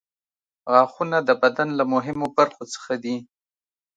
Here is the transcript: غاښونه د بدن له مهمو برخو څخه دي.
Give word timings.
غاښونه 0.71 1.17
د 1.27 1.29
بدن 1.41 1.69
له 1.79 1.83
مهمو 1.93 2.27
برخو 2.37 2.63
څخه 2.73 2.93
دي. 3.03 3.15